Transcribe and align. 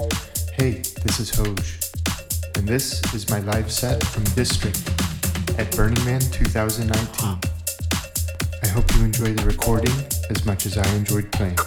Hey, 0.00 0.80
this 1.02 1.20
is 1.20 1.30
Hoj, 1.32 2.56
and 2.56 2.66
this 2.66 3.02
is 3.12 3.28
my 3.28 3.40
live 3.40 3.70
set 3.70 4.02
from 4.02 4.24
Distrikt 4.34 4.88
at 5.58 5.76
Burning 5.76 6.02
Man 6.06 6.20
2019. 6.20 7.38
I 8.62 8.66
hope 8.68 8.94
you 8.94 9.04
enjoy 9.04 9.34
the 9.34 9.44
recording 9.44 9.92
as 10.30 10.46
much 10.46 10.64
as 10.64 10.78
I 10.78 10.88
enjoyed 10.94 11.30
playing. 11.32 11.58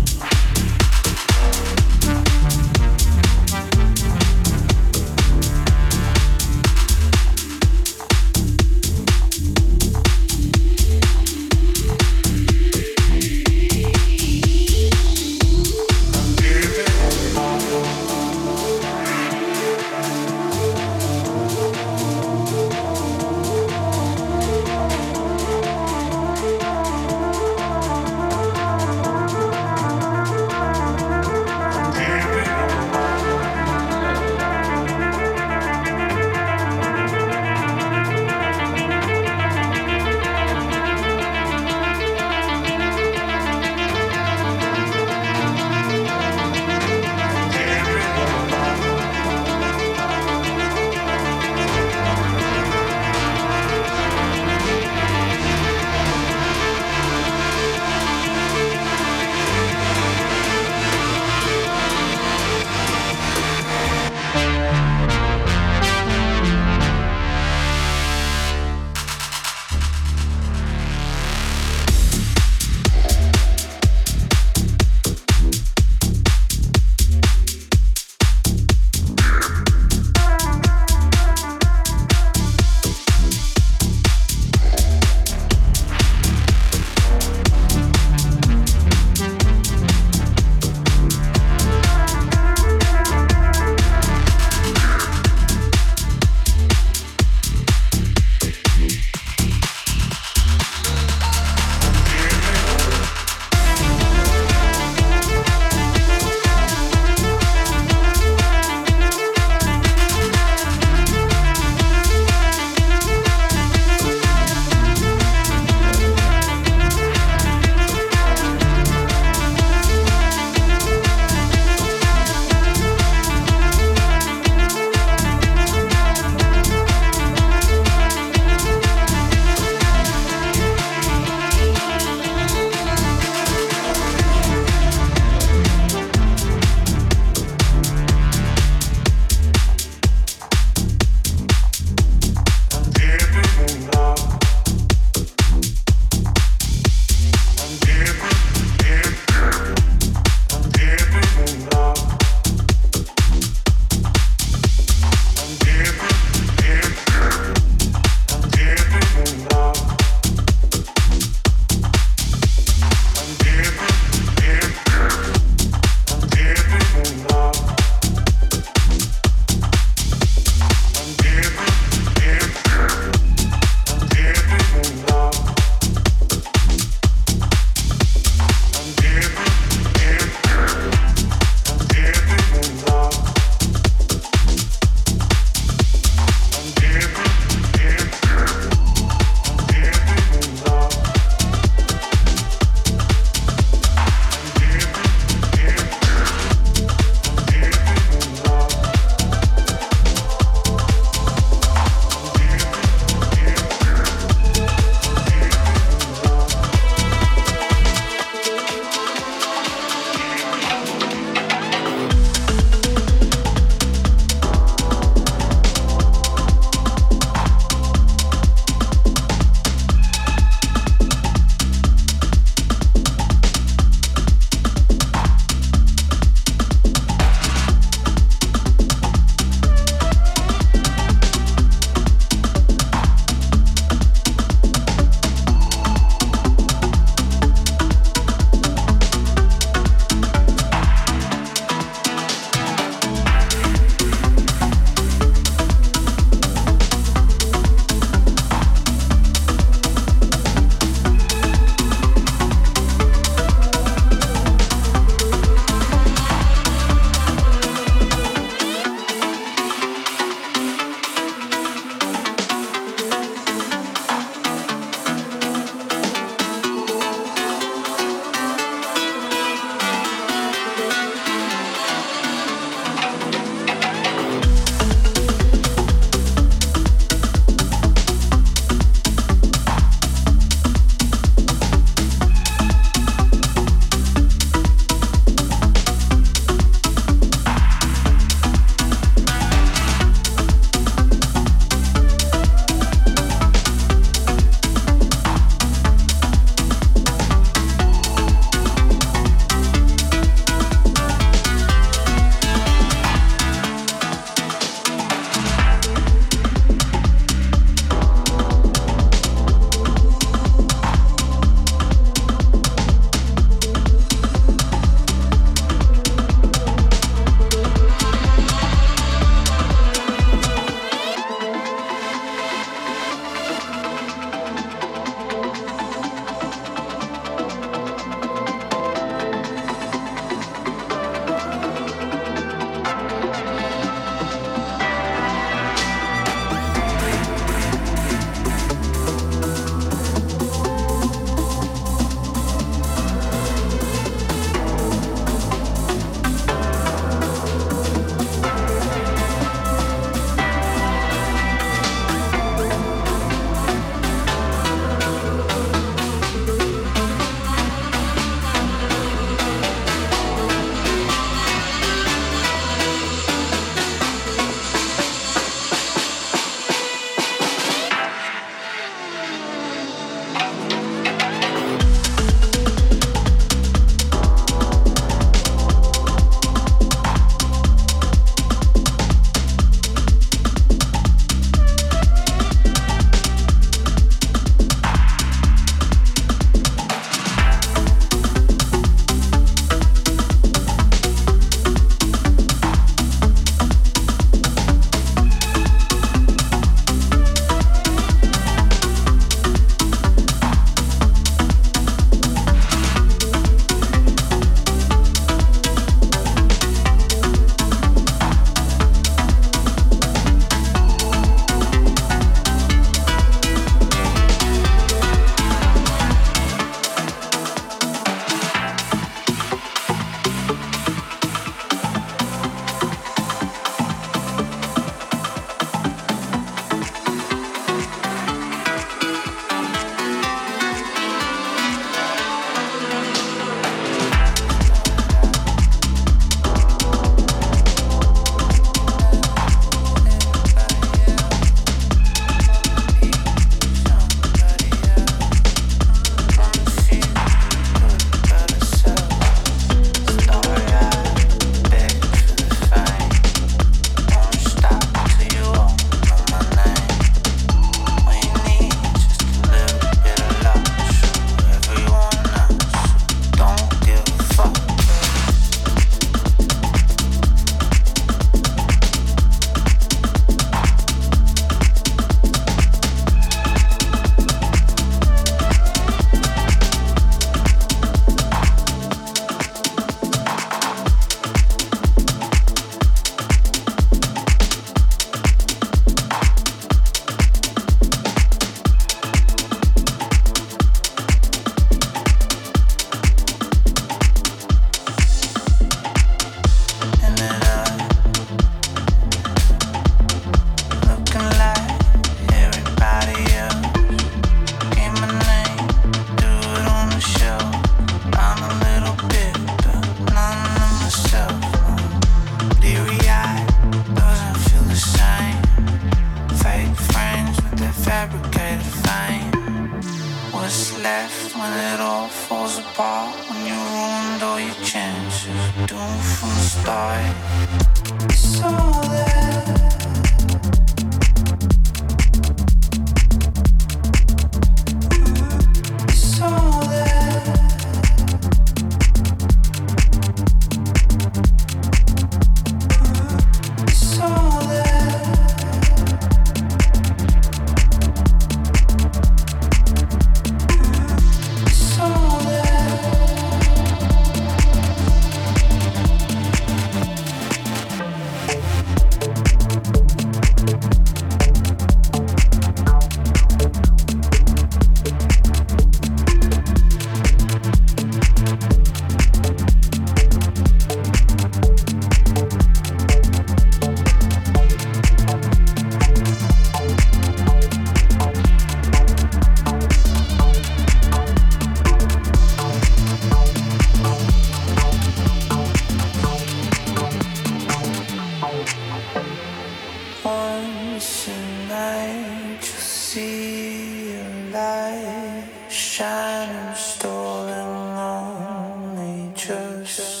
nature's. 599.29 600.00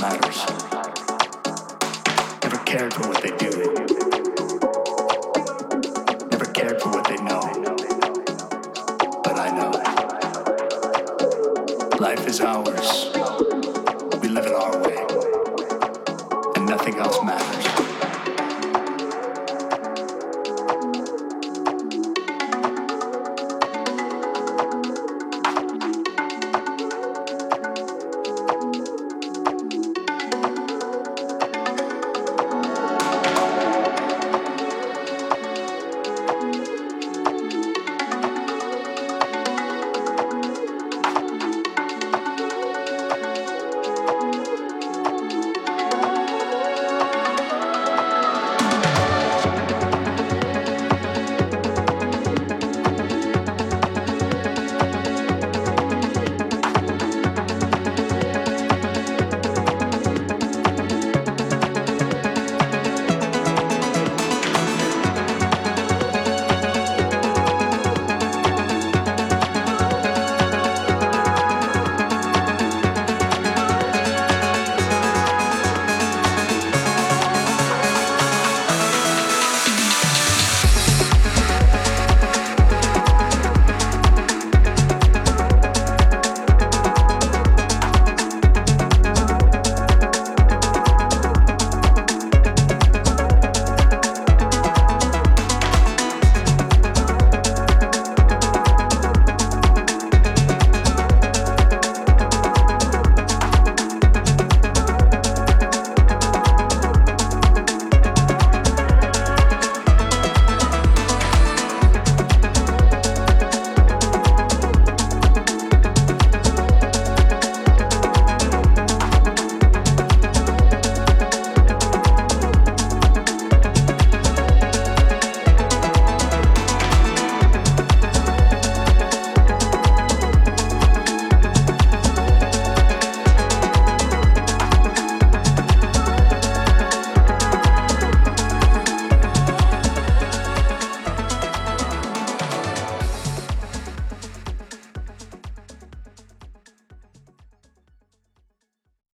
matters. 0.00 0.59